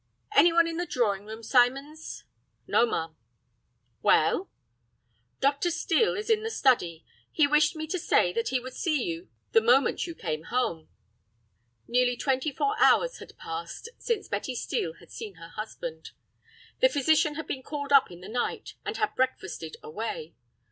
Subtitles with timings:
[0.35, 2.23] "Any one in the drawing room, Symons?"
[2.65, 3.15] "No, ma'am."
[4.01, 4.49] "Well?"
[5.39, 5.69] "Dr.
[5.69, 7.05] Steel is in the study.
[7.31, 10.89] He wished me to say that he would see you the moment you came home."
[11.87, 16.13] Nearly twenty four hours had passed since Betty Steel had seen her husband.
[16.79, 20.33] The physician had been called up in the night, and had breakfasted away.